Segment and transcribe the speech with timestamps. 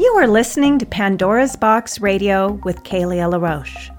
[0.00, 3.90] You are listening to Pandora's Box Radio with Kaleah LaRoche.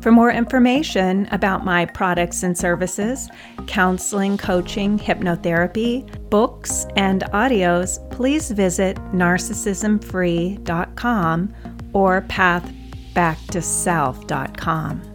[0.00, 3.28] For more information about my products and services,
[3.66, 11.54] counseling, coaching, hypnotherapy, books, and audios, please visit narcissismfree.com
[11.92, 15.07] or pathbacktoself.com.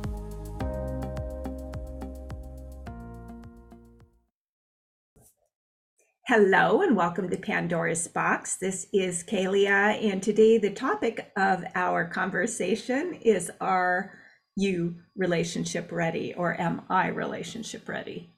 [6.26, 8.56] Hello and welcome to Pandora's Box.
[8.56, 14.18] This is Kaleah, and today the topic of our conversation is Are
[14.56, 18.30] you relationship ready or am I relationship ready?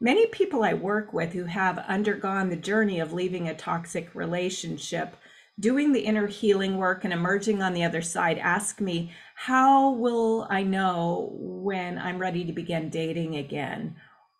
[0.00, 5.16] Many people I work with who have undergone the journey of leaving a toxic relationship,
[5.58, 10.46] doing the inner healing work and emerging on the other side ask me, How will
[10.48, 13.96] I know when I'm ready to begin dating again?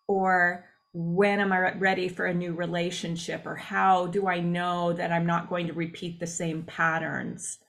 [0.07, 5.11] Or when am I ready for a new relationship or how do I know that
[5.11, 7.59] I'm not going to repeat the same patterns?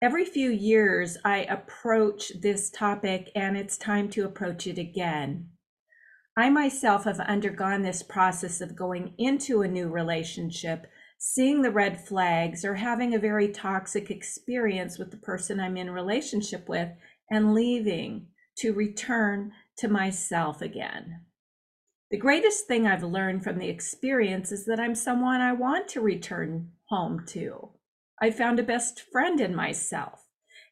[0.00, 5.48] Every few years, I approach this topic and it's time to approach it again.
[6.36, 10.86] I myself have undergone this process of going into a new relationship,
[11.18, 15.90] seeing the red flags, or having a very toxic experience with the person I'm in
[15.90, 16.90] relationship with
[17.28, 21.22] and leaving to return to myself again.
[22.10, 26.00] The greatest thing I've learned from the experience is that I'm someone I want to
[26.00, 27.68] return home to.
[28.20, 30.24] I found a best friend in myself.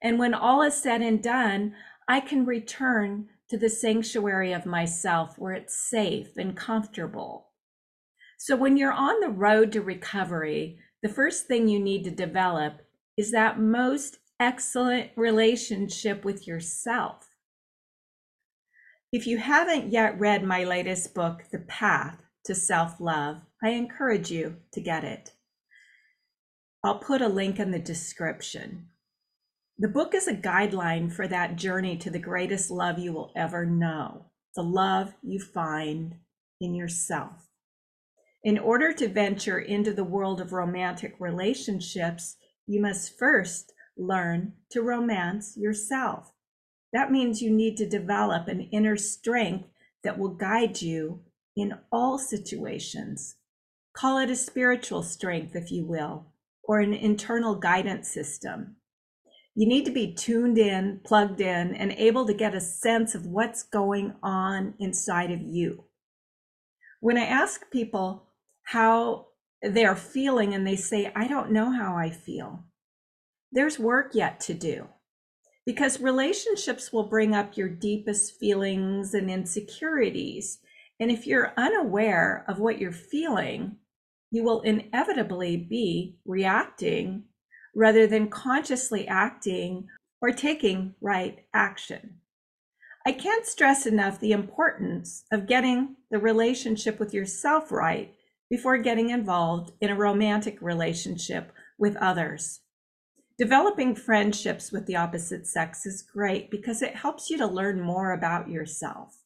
[0.02, 1.74] And when all is said and done,
[2.08, 7.48] I can return to the sanctuary of myself where it's safe and comfortable.
[8.38, 12.80] So when you're on the road to recovery, the first thing you need to develop
[13.18, 17.28] is that most excellent relationship with yourself.
[19.16, 24.30] If you haven't yet read my latest book, The Path to Self Love, I encourage
[24.30, 25.32] you to get it.
[26.84, 28.88] I'll put a link in the description.
[29.78, 33.64] The book is a guideline for that journey to the greatest love you will ever
[33.64, 36.16] know the love you find
[36.60, 37.48] in yourself.
[38.44, 42.36] In order to venture into the world of romantic relationships,
[42.66, 46.34] you must first learn to romance yourself.
[46.96, 49.68] That means you need to develop an inner strength
[50.02, 51.20] that will guide you
[51.54, 53.36] in all situations.
[53.92, 56.32] Call it a spiritual strength, if you will,
[56.64, 58.76] or an internal guidance system.
[59.54, 63.26] You need to be tuned in, plugged in, and able to get a sense of
[63.26, 65.84] what's going on inside of you.
[67.00, 68.30] When I ask people
[68.62, 69.26] how
[69.60, 72.64] they're feeling and they say, I don't know how I feel,
[73.52, 74.88] there's work yet to do
[75.66, 80.60] because relationships will bring up your deepest feelings and insecurities.
[81.00, 83.76] And if you're unaware of what you're feeling,
[84.30, 87.24] you will inevitably be reacting
[87.74, 89.88] rather than consciously acting
[90.22, 92.20] or taking right action.
[93.04, 98.14] I can't stress enough the importance of getting the relationship with yourself right
[98.48, 102.60] before getting involved in a romantic relationship with others.
[103.38, 108.12] Developing friendships with the opposite sex is great because it helps you to learn more
[108.12, 109.24] about yourself.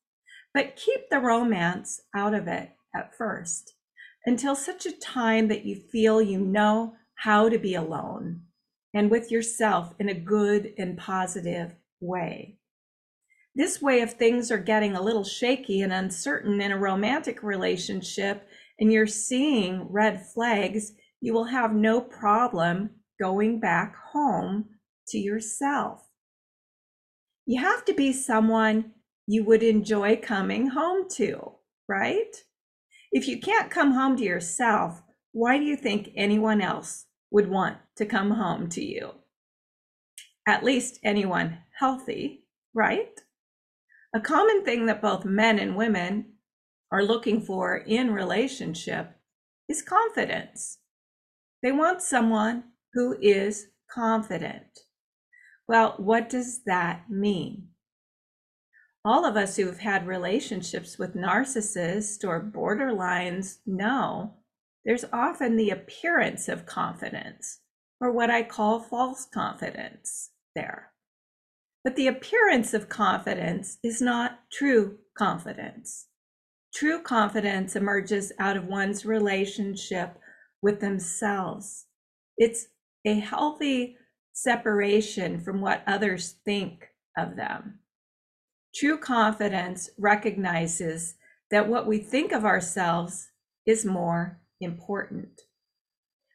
[0.52, 3.74] But keep the romance out of it at first
[4.26, 8.42] until such a time that you feel you know how to be alone
[8.92, 12.56] and with yourself in a good and positive way.
[13.54, 18.48] This way, if things are getting a little shaky and uncertain in a romantic relationship
[18.80, 24.64] and you're seeing red flags, you will have no problem going back home
[25.08, 26.08] to yourself.
[27.46, 28.92] You have to be someone
[29.26, 31.52] you would enjoy coming home to,
[31.88, 32.34] right?
[33.12, 37.76] If you can't come home to yourself, why do you think anyone else would want
[37.96, 39.12] to come home to you?
[40.48, 43.20] At least anyone healthy, right?
[44.14, 46.32] A common thing that both men and women
[46.90, 49.12] are looking for in relationship
[49.68, 50.78] is confidence.
[51.62, 52.64] They want someone
[52.94, 54.80] who is confident.
[55.68, 57.68] Well, what does that mean?
[59.04, 64.34] All of us who have had relationships with narcissists or borderlines know
[64.84, 67.60] there's often the appearance of confidence,
[68.00, 70.92] or what I call false confidence, there.
[71.84, 76.08] But the appearance of confidence is not true confidence.
[76.74, 80.18] True confidence emerges out of one's relationship
[80.62, 81.86] with themselves.
[82.36, 82.66] It's
[83.04, 83.96] a healthy
[84.32, 87.80] separation from what others think of them.
[88.74, 91.14] True confidence recognizes
[91.50, 93.28] that what we think of ourselves
[93.66, 95.42] is more important.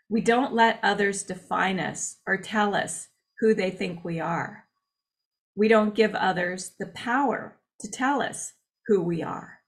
[0.09, 3.07] We don't let others define us or tell us
[3.39, 4.65] who they think we are.
[5.55, 8.53] We don't give others the power to tell us
[8.87, 9.59] who we are.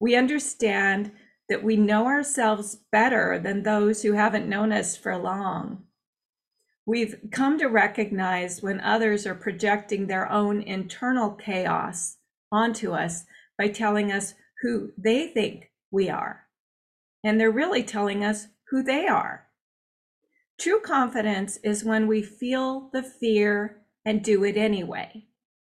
[0.00, 1.12] We understand
[1.48, 5.84] that we know ourselves better than those who haven't known us for long.
[6.88, 12.16] We've come to recognize when others are projecting their own internal chaos
[12.50, 13.26] onto us
[13.58, 14.32] by telling us
[14.62, 16.46] who they think we are.
[17.22, 19.48] And they're really telling us who they are.
[20.58, 25.26] True confidence is when we feel the fear and do it anyway.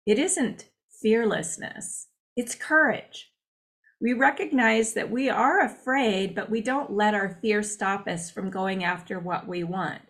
[0.06, 0.66] It isn't
[1.02, 3.32] fearlessness, it's courage.
[4.02, 8.50] We recognize that we are afraid, but we don't let our fear stop us from
[8.50, 10.02] going after what we want,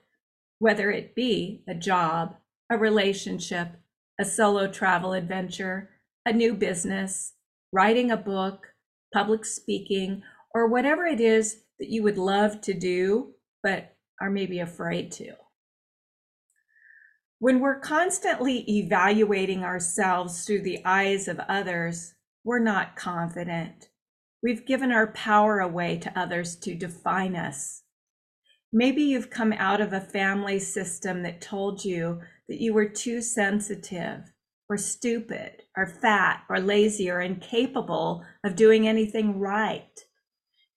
[0.65, 2.35] whether it be a job,
[2.71, 3.67] a relationship,
[4.19, 5.91] a solo travel adventure,
[6.25, 7.33] a new business,
[7.71, 8.73] writing a book,
[9.13, 10.23] public speaking,
[10.55, 15.33] or whatever it is that you would love to do, but are maybe afraid to.
[17.37, 23.89] When we're constantly evaluating ourselves through the eyes of others, we're not confident.
[24.41, 27.83] We've given our power away to others to define us.
[28.73, 33.21] Maybe you've come out of a family system that told you that you were too
[33.21, 34.31] sensitive
[34.69, 39.99] or stupid or fat or lazy or incapable of doing anything right.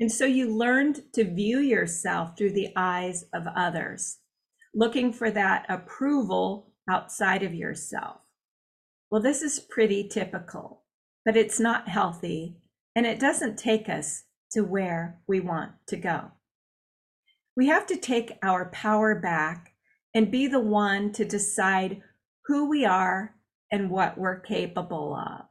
[0.01, 4.19] And so you learned to view yourself through the eyes of others,
[4.75, 8.21] looking for that approval outside of yourself.
[9.11, 10.85] Well, this is pretty typical
[11.29, 12.57] but it's not healthy
[12.97, 16.31] and it doesn't take us to where we want to go.
[17.59, 19.73] We have to take our power back
[20.15, 22.01] and be the one to decide
[22.47, 23.35] who we are
[23.73, 25.47] and what we're capable of.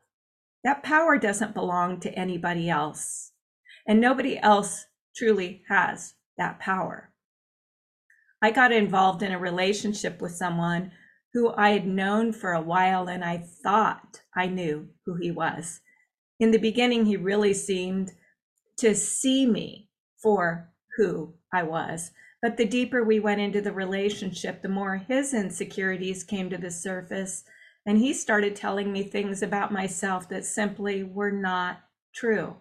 [0.64, 3.34] That power doesn't belong to anybody else,
[3.86, 4.86] and nobody else
[5.18, 7.12] truly has that power.
[8.42, 10.94] I got involved in a relationship with someone
[11.34, 15.82] who I had known for a while and I thought I knew who he was.
[16.40, 18.14] In the beginning, he really seemed
[18.78, 19.90] to see me
[20.24, 22.12] for who I was.
[22.42, 26.70] But the deeper we went into the relationship, the more his insecurities came to the
[26.70, 27.44] surface.
[27.86, 31.80] And he started telling me things about myself that simply were not
[32.14, 32.58] true.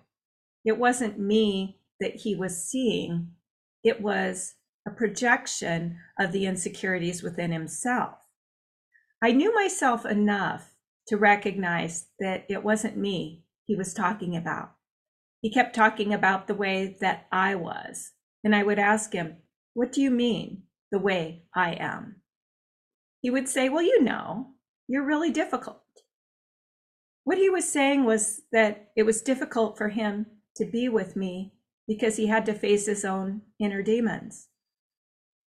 [0.64, 3.32] It wasn't me that he was seeing,
[3.82, 4.54] it was
[4.86, 8.14] a projection of the insecurities within himself.
[9.22, 10.74] I knew myself enough
[11.08, 14.72] to recognize that it wasn't me he was talking about.
[15.40, 18.12] He kept talking about the way that I was.
[18.46, 19.38] And I would ask him,
[19.74, 20.62] What do you mean,
[20.92, 22.22] the way I am?
[23.20, 24.52] He would say, Well, you know,
[24.86, 25.82] you're really difficult.
[27.24, 31.54] What he was saying was that it was difficult for him to be with me
[31.88, 34.46] because he had to face his own inner demons.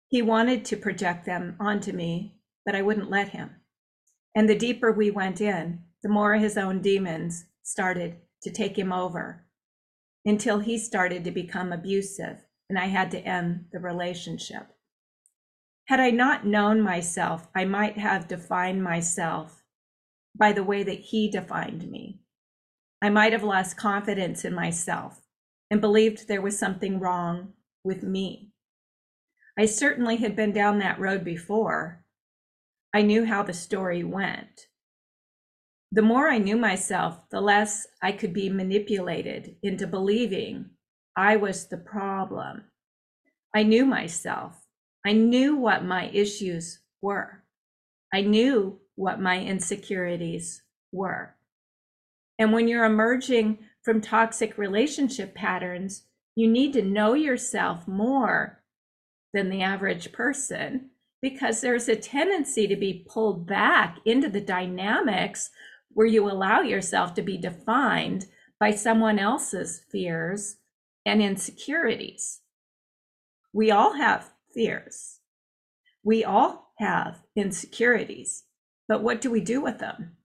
[0.08, 3.60] He wanted to project them onto me, but I wouldn't let him.
[4.34, 8.92] And the deeper we went in, the more his own demons started to take him
[8.92, 9.46] over
[10.24, 14.67] until he started to become abusive and I had to end the relationship.
[15.87, 19.62] Had I not known myself, I might have defined myself
[20.37, 22.20] by the way that he defined me.
[23.00, 25.23] I might have lost confidence in myself
[25.70, 27.55] and believed there was something wrong
[27.85, 28.50] with me.
[29.59, 32.05] I certainly had been down that road before,
[32.94, 34.69] I knew how the story went.
[35.91, 40.70] The more I knew myself, the less I could be manipulated into believing
[41.19, 42.63] I was the problem.
[43.53, 44.69] I knew myself.
[45.05, 47.43] I knew what my issues were.
[48.15, 51.34] I knew what my insecurities were.
[52.39, 56.05] And when you're emerging from toxic relationship patterns,
[56.37, 58.63] you need to know yourself more
[59.34, 65.51] than the average person because there's a tendency to be pulled back into the dynamics
[65.91, 68.27] where you allow yourself to be defined
[68.60, 70.58] by someone else's fears
[71.08, 72.41] and insecurities.
[73.53, 75.20] We all have fears.
[76.05, 78.44] We all have insecurities,
[78.86, 80.17] but what do we do with them?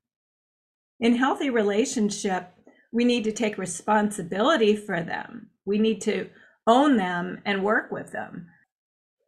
[1.00, 2.52] In healthy relationship,
[2.92, 5.50] we need to take responsibility for them.
[5.66, 6.30] We need to
[6.68, 8.48] own them and work with them.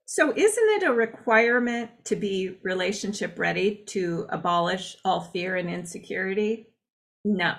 [0.06, 6.68] So, isn't it a requirement to be relationship ready to abolish all fear and insecurity?
[7.24, 7.56] No.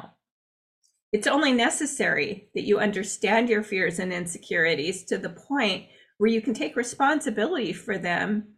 [1.17, 5.87] It's only necessary that you understand your fears and insecurities to the point
[6.19, 8.57] where you can take responsibility for them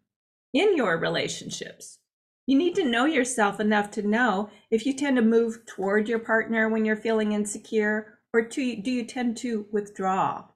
[0.53, 2.01] in your relationships.
[2.49, 6.19] You need to know yourself enough to know if you tend to move toward your
[6.19, 10.47] partner when you're feeling insecure, or do you, do you tend to withdraw?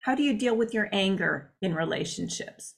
[0.00, 2.74] How do you deal with your anger in relationships?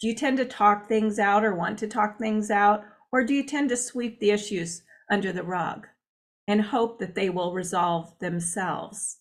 [0.00, 2.84] Do you tend to talk things out or want to talk things out?
[3.10, 5.88] Or do you tend to sweep the issues under the rug
[6.46, 9.18] and hope that they will resolve themselves?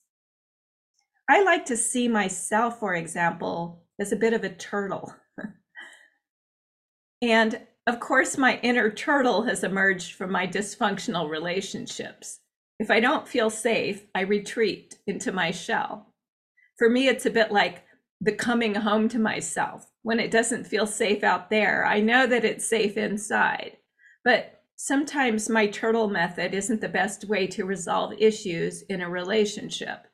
[1.29, 5.15] I like to see myself, for example, as a bit of a turtle.
[7.21, 12.39] and of course, my inner turtle has emerged from my dysfunctional relationships.
[12.79, 16.13] If I don't feel safe, I retreat into my shell.
[16.77, 17.83] For me, it's a bit like
[18.19, 19.91] the coming home to myself.
[20.03, 23.77] When it doesn't feel safe out there, I know that it's safe inside.
[24.23, 30.07] But sometimes my turtle method isn't the best way to resolve issues in a relationship.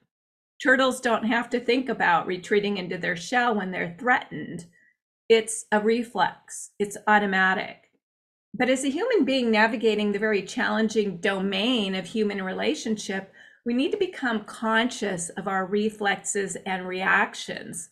[0.62, 4.66] Turtles don't have to think about retreating into their shell when they're threatened.
[5.30, 7.92] It's a reflex, it's automatic.
[8.54, 13.32] But as a human being navigating the very challenging domain of human relationship,
[13.66, 17.92] we need to become conscious of our reflexes and reactions.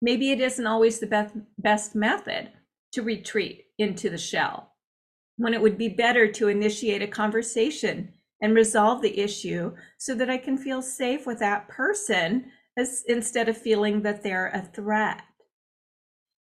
[0.00, 2.52] Maybe it isn't always the best, method
[2.92, 4.69] to retreat into the shell,
[5.40, 10.28] when it would be better to initiate a conversation and resolve the issue so that
[10.28, 15.22] I can feel safe with that person as, instead of feeling that they're a threat.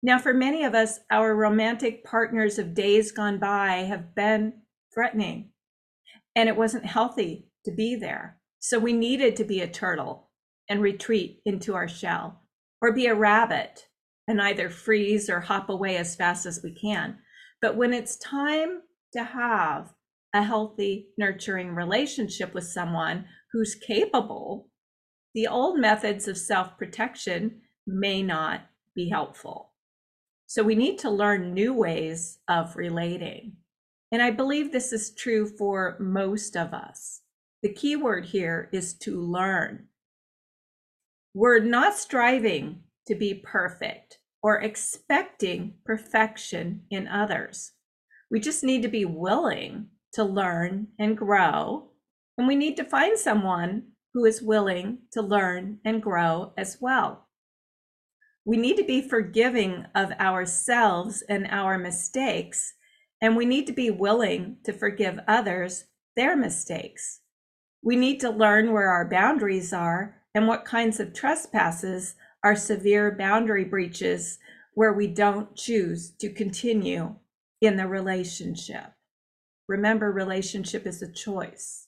[0.02, 4.54] Now, for many of us, our romantic partners of days gone by have been
[4.94, 5.50] threatening,
[6.34, 8.38] and it wasn't healthy to be there.
[8.60, 10.30] So we needed to be a turtle
[10.70, 12.44] and retreat into our shell,
[12.82, 13.88] or be a rabbit
[14.26, 17.18] and either freeze or hop away as fast as we can.
[17.62, 18.82] But when it's time
[19.14, 19.94] to have
[20.34, 24.70] a healthy, nurturing relationship with someone who's capable,
[25.34, 28.62] the old methods of self protection may not
[28.96, 29.72] be helpful.
[30.48, 33.54] So we need to learn new ways of relating.
[34.12, 37.22] And I believe this is true for most of us.
[37.64, 39.88] The key word here is to learn.
[41.34, 47.72] We're not striving to be perfect or expecting perfection in others.
[48.30, 51.90] We just need to be willing to learn and grow.
[52.38, 57.26] And we need to find someone who is willing to learn and grow as well
[58.46, 62.76] we need to be forgiving of ourselves and our mistakes,
[63.20, 65.86] and we need to be willing to forgive others
[66.16, 67.22] their mistakes.
[67.82, 73.10] We need to learn where our boundaries are and what kinds of trespasses are severe
[73.10, 74.38] boundary breaches
[74.76, 77.16] where we don't choose to continue
[77.60, 78.94] in the relationship.
[79.68, 81.88] Remember, relationship is a choice.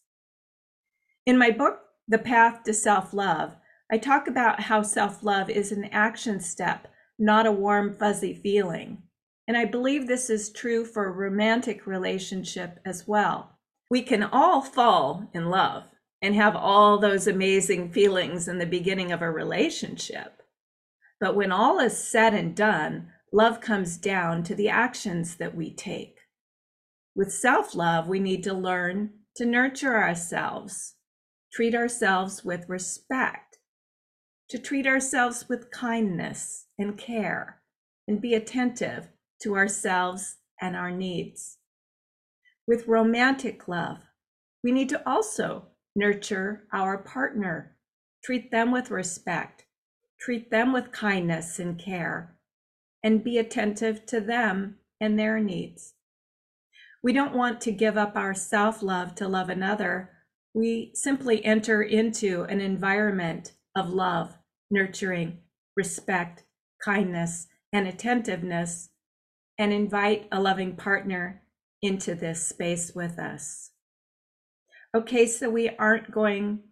[1.27, 3.55] In my book, The Path to Self Love,
[3.91, 6.87] I talk about how self love is an action step,
[7.19, 9.03] not a warm, fuzzy feeling.
[9.47, 13.59] And I believe this is true for a romantic relationship as well.
[13.91, 15.83] We can all fall in love
[16.19, 20.36] and have all those amazing feelings in the beginning of a relationship.
[21.19, 25.73] But when all is said and done, love comes down to the actions that we
[25.73, 26.17] take.
[27.15, 30.95] With self love, we need to learn to nurture ourselves,
[31.51, 33.47] treat ourselves with respect
[34.49, 37.61] to treat ourselves with kindness and care
[38.07, 39.09] and be attentive
[39.41, 41.57] to ourselves and our needs.
[42.65, 43.99] With romantic love,
[44.63, 47.75] we need to also nurture our partner,
[48.23, 49.65] treat them with respect,
[50.19, 52.35] treat them with kindness and care,
[53.03, 55.93] and be attentive to them and their needs.
[57.03, 60.11] We don't want to give up our self love to love another.
[60.53, 64.35] We simply enter into an environment of love,
[64.71, 65.39] nurturing,
[65.75, 66.43] respect,
[66.83, 68.89] kindness, and attentiveness,
[69.57, 71.43] and invite a loving partner
[71.81, 73.71] into this space with us.
[74.95, 76.63] Okay, so we aren't going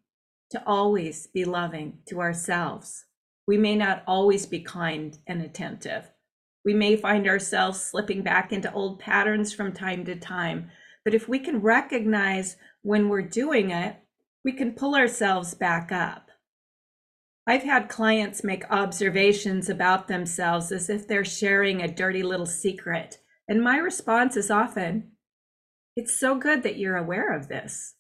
[0.52, 3.06] to always be loving to ourselves.
[3.48, 6.12] We may not always be kind and attentive.
[6.64, 10.72] We may find ourselves slipping back into old patterns from time to time.
[11.04, 13.98] But if we can recognize when we're doing it,
[14.44, 16.30] we can pull ourselves back up.
[17.48, 23.20] I've had clients make observations about themselves as if they're sharing a dirty little secret.
[23.48, 25.12] And my response is often,
[25.96, 27.94] it's so good that you're aware of this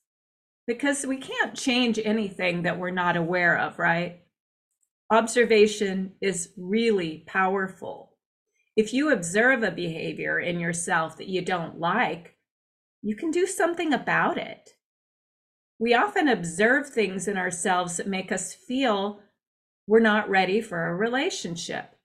[0.65, 4.24] because we can't change anything that we're not aware of, right?
[5.15, 8.17] Observation is really powerful.
[8.75, 12.35] If you observe a behavior in yourself that you don't like,
[13.01, 14.71] you can do something about it.
[15.79, 19.21] We often observe things in ourselves that make us feel
[19.87, 21.95] we're not ready for a relationship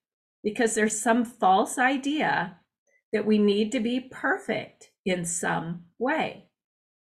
[0.44, 2.58] because there's some false idea
[3.12, 6.44] that we need to be perfect in some way.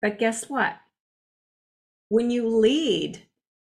[0.01, 0.77] But guess what?
[2.09, 3.21] When you lead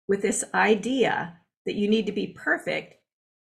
[0.06, 2.96] with this idea that you need to be perfect,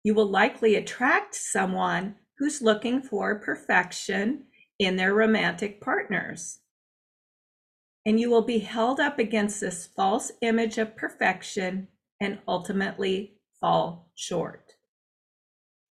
[0.04, 4.44] you will likely attract someone who's looking for perfection
[4.78, 6.60] in their romantic partners.
[8.06, 11.88] And you will be held up against this false image of perfection
[12.20, 14.74] and ultimately fall short.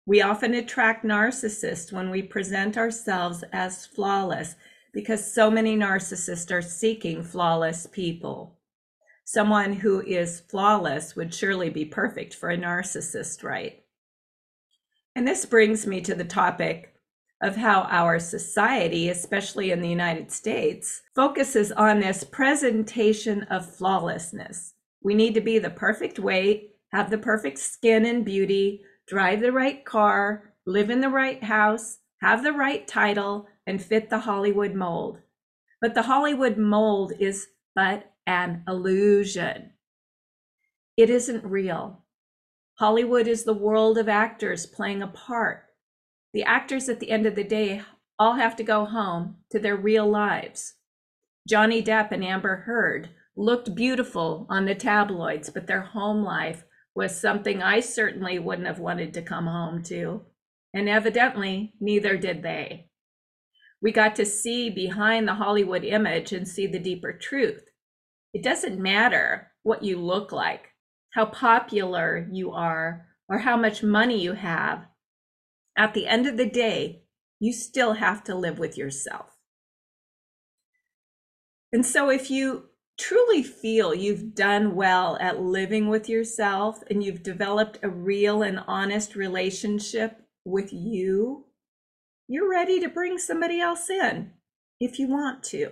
[0.06, 4.56] We often attract narcissists when we present ourselves as flawless
[4.94, 8.60] because so many narcissists are seeking flawless people.
[9.28, 13.84] Someone who is flawless would surely be perfect for a narcissist, right?
[15.16, 16.94] And this brings me to the topic
[17.42, 24.76] of how our society, especially in the United States, focuses on this presentation of flawlessness.
[25.02, 29.52] We need to be the perfect weight, have the perfect skin and beauty, drive the
[29.52, 34.76] right car, live in the right house, have the right title, and fit the Hollywood
[34.76, 35.20] mold.
[35.82, 39.72] But the Hollywood mold is but an illusion.
[40.98, 42.06] It isn't real.
[42.76, 45.64] Hollywood is the world of actors playing a part.
[46.34, 47.82] The actors at the end of the day
[48.20, 50.74] all have to go home to their real lives.
[51.48, 56.64] Johnny Depp and Amber Heard looked beautiful on the tabloids, but their home life
[56.96, 60.22] was something I certainly wouldn't have wanted to come home to.
[60.74, 62.90] And evidently, neither did they.
[63.82, 67.64] We got to see behind the Hollywood image and see the deeper truth.
[68.36, 70.76] It doesn't matter what you look like
[71.16, 74.86] how popular you are, or how much money you have,
[75.78, 77.04] at the end of the day,
[77.40, 79.38] you still have to live with yourself.
[81.72, 82.66] And so, if you
[83.00, 88.60] truly feel you've done well at living with yourself and you've developed a real and
[88.68, 91.46] honest relationship with you,
[92.28, 94.32] you're ready to bring somebody else in
[94.82, 95.72] if you want to.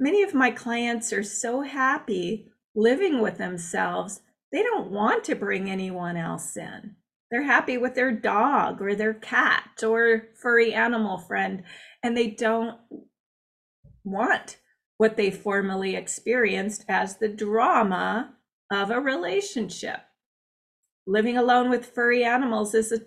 [0.00, 4.20] Many of my clients are so happy living with themselves,
[4.50, 6.96] they don't want to bring anyone else in.
[7.30, 11.64] They're happy with their dog or their cat or furry animal friend,
[12.02, 12.78] and they don't
[14.04, 14.58] want
[14.98, 18.34] what they formerly experienced as the drama
[18.70, 20.00] of a relationship.
[21.06, 23.00] Living alone with furry animals is a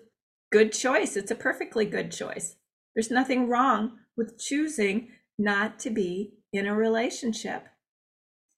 [0.50, 1.16] good choice.
[1.16, 2.56] It's a perfectly good choice.
[2.94, 5.08] There's nothing wrong with choosing
[5.38, 7.66] not to be in a relationship.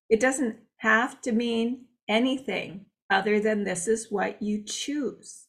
[0.08, 5.46] It doesn't have to mean anything other than this is what you choose.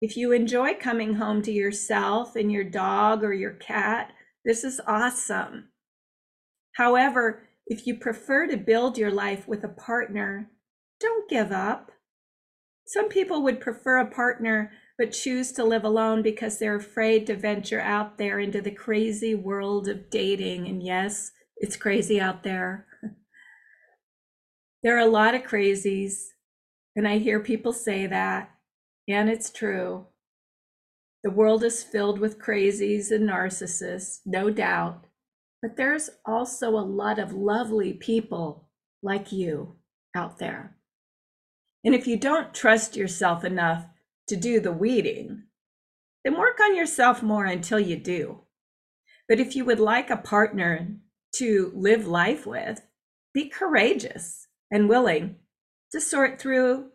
[0.00, 4.12] If you enjoy coming home to yourself and your dog or your cat,
[4.44, 5.70] this is awesome.
[6.76, 10.50] However, if you prefer to build your life with a partner,
[11.00, 11.90] don't give up.
[12.86, 17.36] Some people would prefer a partner but choose to live alone because they're afraid to
[17.36, 20.68] venture out there into the crazy world of dating.
[20.68, 22.86] And yes, it's crazy out there.
[24.82, 26.26] There are a lot of crazies,
[26.94, 28.50] and I hear people say that,
[29.08, 30.06] and it's true.
[31.24, 35.06] The world is filled with crazies and narcissists, no doubt,
[35.60, 38.68] but there's also a lot of lovely people
[39.02, 39.76] like you
[40.14, 40.76] out there.
[41.84, 43.86] And if you don't trust yourself enough
[44.28, 45.44] to do the weeding,
[46.24, 48.40] then work on yourself more until you do.
[49.28, 50.88] But if you would like a partner
[51.34, 52.80] to live life with,
[53.34, 55.36] be courageous and willing
[55.92, 56.86] to sort through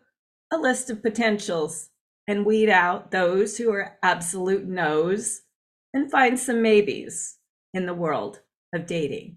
[0.52, 1.90] a list of potentials
[2.28, 5.42] and weed out those who are absolute no's
[5.94, 7.38] and find some maybes
[7.74, 8.40] in the world
[8.74, 9.36] of dating.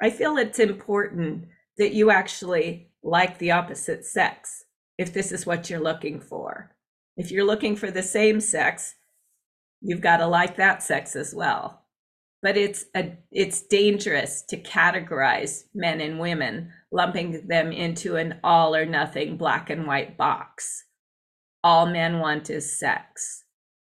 [0.00, 4.64] I feel it's important that you actually like the opposite sex
[4.98, 6.74] if this is what you're looking for.
[7.16, 8.94] If you're looking for the same sex,
[9.80, 11.84] you've got to like that sex as well.
[12.42, 18.74] But it's a it's dangerous to categorize men and women lumping them into an all
[18.74, 20.84] or nothing black and white box.
[21.64, 23.44] All men want is sex.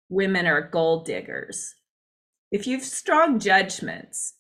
[0.09, 1.75] Women are gold diggers.
[2.51, 4.35] If you've strong judgments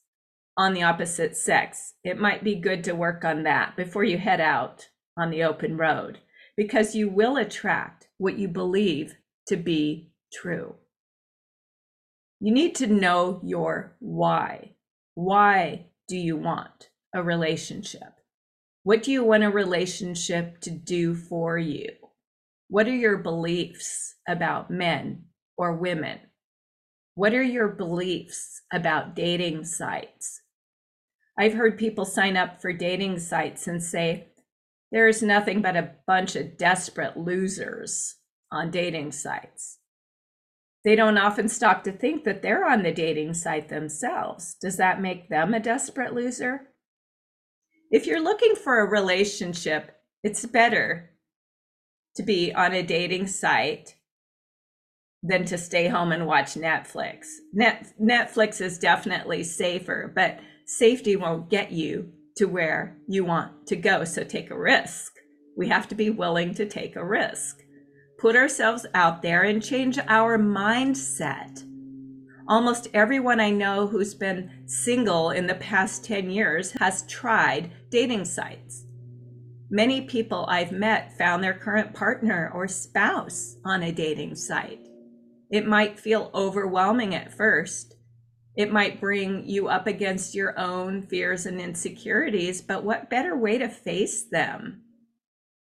[0.56, 4.40] on the opposite sex, it might be good to work on that before you head
[4.40, 6.18] out on the open road
[6.56, 10.74] because you will attract what you believe to be true.
[12.40, 14.74] You need to know your why.
[15.14, 18.14] Why do you want a relationship?
[18.84, 21.90] What do you want a relationship to do for you?
[22.68, 25.24] What are your beliefs about men
[25.56, 26.20] or women?
[27.14, 30.40] What are your beliefs about dating sites?
[31.36, 34.28] I've heard people sign up for dating sites and say,
[34.92, 38.16] there's nothing but a bunch of desperate losers
[38.52, 39.77] on dating sites.
[40.88, 44.54] They don't often stop to think that they're on the dating site themselves.
[44.54, 46.62] Does that make them a desperate loser?
[47.90, 51.10] If you're looking for a relationship, it's better
[52.16, 53.96] to be on a dating site
[55.22, 57.26] than to stay home and watch Netflix.
[57.52, 63.76] Net, Netflix is definitely safer, but safety won't get you to where you want to
[63.76, 64.04] go.
[64.04, 65.12] So take a risk.
[65.54, 67.58] We have to be willing to take a risk,
[68.18, 71.64] put ourselves out there and change our mindset.
[72.48, 78.24] Almost everyone I know who's been single in the past 10 years has tried dating
[78.24, 78.86] sites.
[79.70, 84.88] Many people I've met found their current partner or spouse on a dating site.
[85.50, 87.94] It might feel overwhelming at first.
[88.56, 93.58] It might bring you up against your own fears and insecurities, but what better way
[93.58, 94.82] to face them?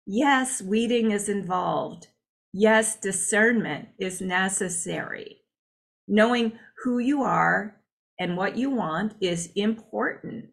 [0.05, 2.09] Yes, weeding is involved.
[2.57, 5.41] Yes, discernment is necessary.
[6.07, 7.81] Knowing who you are
[8.17, 10.51] and what you want is important.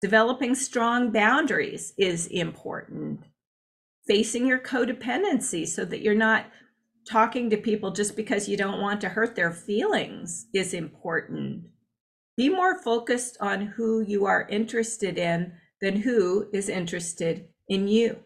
[0.00, 3.24] Developing strong boundaries is important.
[4.06, 6.46] Facing your codependency so that you're not
[7.04, 11.64] talking to people just because you don't want to hurt their feelings is important.
[12.36, 18.18] Be more focused on who you are interested in than who is interested in you.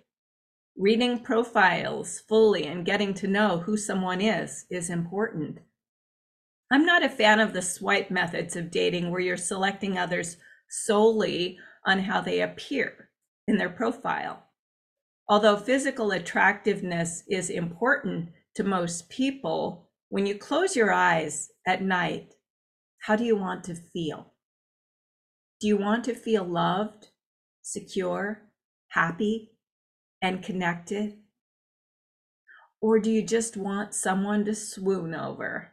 [0.76, 5.58] Reading profiles fully and getting to know who someone is is important.
[6.70, 10.38] I'm not a fan of the swipe methods of dating where you're selecting others
[10.70, 13.10] solely on how they appear
[13.46, 14.44] in their profile.
[15.28, 22.34] Although physical attractiveness is important, to most people, when you close your eyes at night,
[23.02, 24.32] how do you want to feel?
[25.60, 27.08] Do you want to feel loved,
[27.62, 28.42] secure,
[28.88, 29.51] happy,
[30.22, 31.18] and connected?
[32.80, 35.72] Or do you just want someone to swoon over?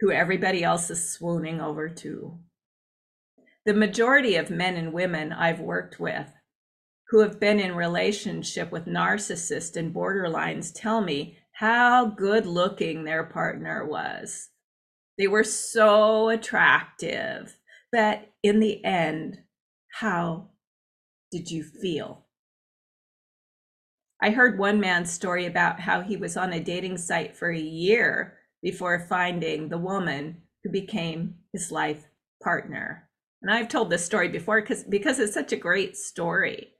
[0.00, 2.38] Who everybody else is swooning over too.
[3.66, 6.30] The majority of men and women I've worked with
[7.10, 13.24] who have been in relationship with narcissists and borderlines tell me how good looking their
[13.24, 14.50] partner was.
[15.16, 17.58] They were so attractive.
[17.90, 19.38] But in the end,
[19.90, 20.50] how
[21.30, 22.26] did you feel?
[24.20, 27.58] I heard one man's story about how he was on a dating site for a
[27.58, 32.08] year before finding the woman who became his life
[32.42, 33.08] partner.
[33.42, 36.74] And I've told this story before because because it's such a great story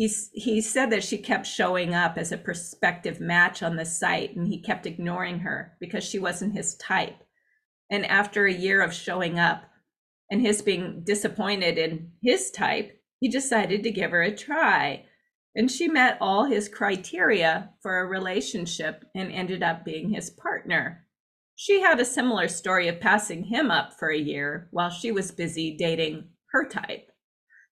[0.00, 4.34] he's he said that she kept showing up as a prospective match on the site
[4.34, 7.22] and he kept ignoring her because she wasn't his type
[7.90, 9.64] and after a year of showing up
[10.30, 15.04] and his being disappointed in his type he decided to give her a try
[15.54, 21.06] and she met all his criteria for a relationship and ended up being his partner
[21.56, 25.30] she had a similar story of passing him up for a year while she was
[25.30, 27.10] busy dating her type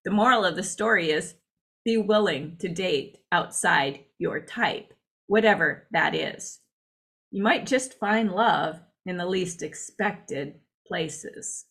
[0.04, 1.34] the moral of the story is
[1.84, 4.92] be willing to date outside your type,
[5.26, 6.60] whatever that is.
[7.30, 10.56] You might just find love in the least expected
[10.86, 11.64] places.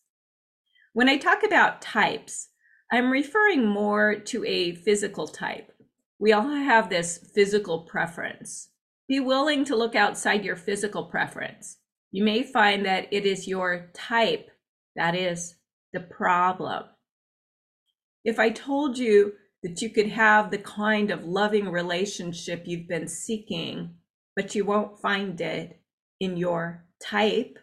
[0.92, 2.48] When I talk about types,
[2.90, 5.72] I'm referring more to a physical type.
[6.18, 8.70] We all have this physical preference.
[9.08, 11.78] Be willing to look outside your physical preference.
[12.12, 14.50] You may find that it is your type
[14.96, 15.54] that is
[15.92, 16.84] the problem.
[18.24, 23.06] If I told you that you could have the kind of loving relationship you've been
[23.06, 23.94] seeking,
[24.34, 25.80] but you won't find it
[26.18, 27.58] in your type,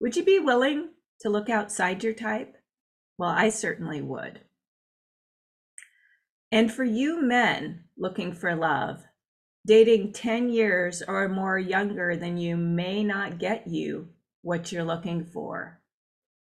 [0.00, 0.90] would you be willing
[1.22, 2.57] to look outside your type?
[3.18, 4.40] Well, I certainly would.
[6.50, 9.04] And for you men looking for love,
[9.66, 14.08] dating 10 years or more younger than you may not get you
[14.42, 15.82] what you're looking for.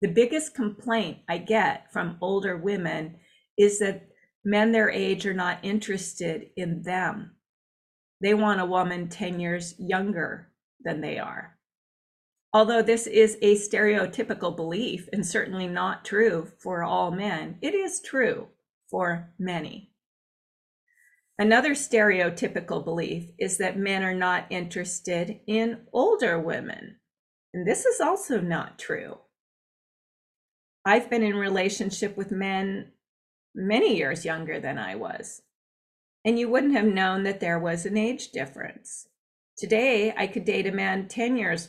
[0.03, 3.17] The biggest complaint I get from older women
[3.57, 4.09] is that
[4.45, 7.35] men their age are not interested in them.
[8.21, 10.53] They want a woman 10 years younger
[10.85, 11.58] than they are.
[12.53, 18.01] Although this is a stereotypical belief and certainly not true for all men, it is
[18.01, 18.49] true
[18.91, 19.93] for many.
[21.39, 26.97] Another stereotypical belief is that men are not interested in older women.
[27.55, 29.19] And this is also not true.
[30.85, 32.93] I've been in relationship with men
[33.55, 35.43] many years younger than I was.
[36.25, 39.09] And you wouldn't have known that there was an age difference.
[39.57, 41.69] Today, I could date a man 10 years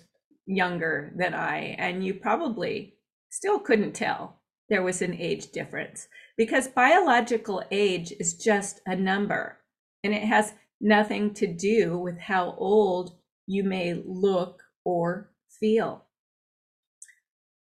[0.50, 2.96] younger than I, and you probably
[3.30, 6.08] still couldn't tell there was an age difference
[6.38, 9.58] because biological age is just a number
[10.04, 16.06] and it has nothing to do with how old you may look or feel.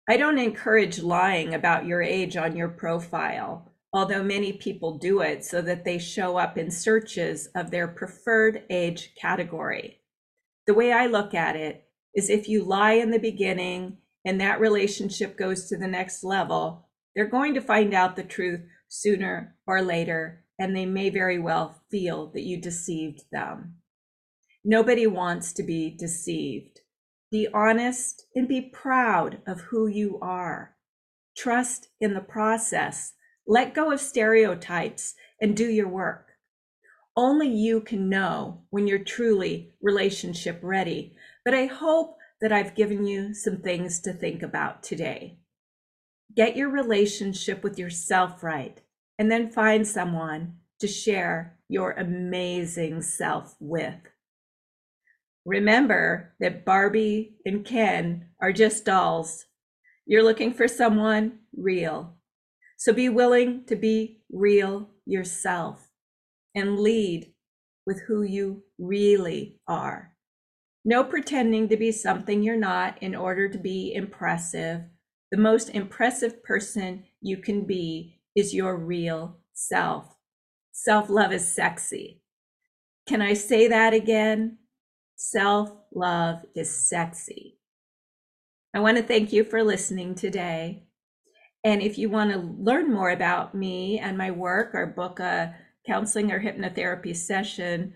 [0.09, 5.43] I don't encourage lying about your age on your profile although many people do it
[5.43, 10.03] so that they show up in searches of their preferred age category.
[10.67, 11.86] The way I look at it
[12.17, 16.89] is if you lie in the beginning and that relationship goes to the next level,
[17.15, 21.83] they're going to find out the truth sooner or later, and they may very well
[21.91, 23.77] feel that you deceived them.
[24.65, 26.81] Nobody wants to be deceived.
[27.31, 30.75] Be honest and be proud of who you are.
[31.37, 33.13] Trust in the process.
[33.47, 36.27] Let go of stereotypes and do your work.
[37.17, 41.15] Only you can know when you're truly relationship ready.
[41.47, 45.39] But I hope that I've given you some things to think about today.
[46.35, 48.81] Get your relationship with yourself right,
[49.17, 53.95] and then find someone to share your amazing self with.
[55.45, 59.45] Remember that Barbie and Ken are just dolls.
[60.05, 62.17] You're looking for someone real.
[62.77, 65.93] So be willing to be real yourself
[66.57, 67.33] and lead
[67.87, 70.16] with who you really are.
[70.89, 74.83] No pretending to be something you're not in order to be impressive.
[75.33, 80.17] The most impressive person you can be is your real self.
[80.71, 82.23] Self love is sexy.
[83.09, 84.59] Can I say that again?
[85.17, 87.59] Self love is sexy.
[88.73, 90.85] I want to thank you for listening today.
[91.65, 95.57] And if you want to learn more about me and my work or book a
[95.85, 97.95] counseling or hypnotherapy session,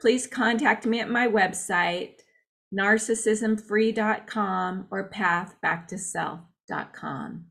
[0.00, 2.14] please contact me at my website,
[2.74, 7.44] narcissismfree.com or pathbacktoself.com.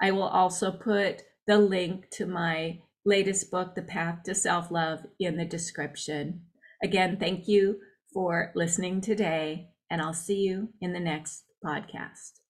[0.00, 5.04] I will also put the link to my latest book, The Path to Self Love,
[5.18, 6.42] in the description.
[6.82, 7.80] Again, thank you
[8.12, 12.45] for listening today, and I'll see you in the next podcast.